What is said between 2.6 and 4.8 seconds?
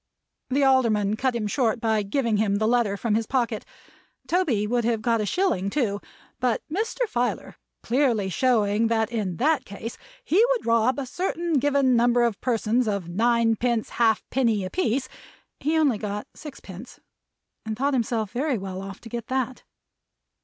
letter from his pocket. Toby